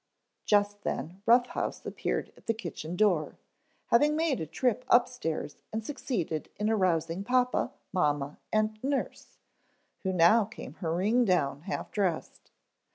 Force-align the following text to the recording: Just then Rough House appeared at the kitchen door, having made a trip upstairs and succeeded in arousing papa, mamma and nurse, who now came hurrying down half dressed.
Just 0.45 0.81
then 0.81 1.21
Rough 1.27 1.45
House 1.45 1.85
appeared 1.85 2.33
at 2.35 2.47
the 2.47 2.55
kitchen 2.55 2.95
door, 2.95 3.37
having 3.89 4.15
made 4.15 4.39
a 4.41 4.47
trip 4.47 4.83
upstairs 4.87 5.57
and 5.71 5.85
succeeded 5.85 6.49
in 6.55 6.71
arousing 6.71 7.23
papa, 7.23 7.71
mamma 7.93 8.39
and 8.51 8.83
nurse, 8.83 9.37
who 10.01 10.11
now 10.11 10.43
came 10.43 10.73
hurrying 10.73 11.23
down 11.23 11.61
half 11.69 11.91
dressed. 11.91 12.49